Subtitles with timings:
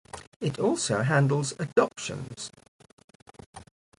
[0.39, 2.49] It also handles adoptions.